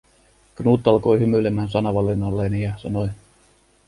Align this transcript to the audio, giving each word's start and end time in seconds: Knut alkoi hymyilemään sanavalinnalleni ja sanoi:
Knut 0.55 0.87
alkoi 0.87 1.19
hymyilemään 1.19 1.69
sanavalinnalleni 1.69 2.63
ja 2.63 2.73
sanoi: 2.77 3.09